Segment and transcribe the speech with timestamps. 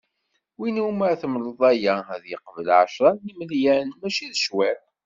[0.59, 3.87] Win umi ara temleḍ aya ad yeqbel, ɛecra n yimelyan!
[3.99, 4.81] Mačči d cwiṭ.